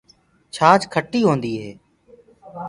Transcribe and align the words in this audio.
ڇآچ 0.55 0.81
کٽيٚ 0.93 1.25
هوندي 1.27 1.53
هي۔ 1.61 1.71